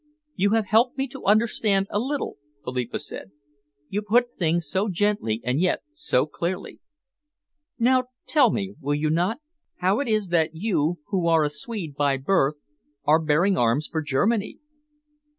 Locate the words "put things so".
4.01-4.89